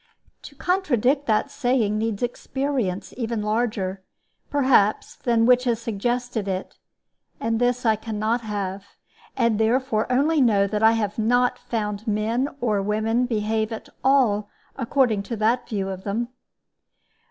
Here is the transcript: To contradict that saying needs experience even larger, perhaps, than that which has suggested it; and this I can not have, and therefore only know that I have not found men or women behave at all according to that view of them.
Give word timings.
To 0.41 0.55
contradict 0.55 1.27
that 1.27 1.51
saying 1.51 1.99
needs 1.99 2.23
experience 2.23 3.13
even 3.17 3.43
larger, 3.43 4.01
perhaps, 4.49 5.15
than 5.15 5.41
that 5.41 5.45
which 5.45 5.65
has 5.65 5.79
suggested 5.79 6.47
it; 6.47 6.79
and 7.39 7.59
this 7.59 7.85
I 7.85 7.95
can 7.97 8.17
not 8.17 8.41
have, 8.41 8.83
and 9.37 9.59
therefore 9.59 10.11
only 10.11 10.41
know 10.41 10.65
that 10.65 10.81
I 10.81 10.93
have 10.93 11.19
not 11.19 11.59
found 11.59 12.07
men 12.07 12.49
or 12.61 12.81
women 12.81 13.27
behave 13.27 13.71
at 13.71 13.89
all 14.03 14.49
according 14.75 15.21
to 15.21 15.35
that 15.35 15.69
view 15.69 15.89
of 15.89 16.03
them. 16.03 16.29